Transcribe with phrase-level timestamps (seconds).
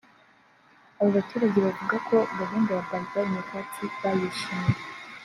[0.99, 4.79] Aba baturage bavuga ko gahunda ya “Bye Bye Nyakatsi bayishimiye